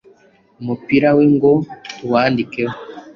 umupira 0.61 1.09
we 1.17 1.23
ngo 1.33 1.51
tuwandikeho 1.97 2.75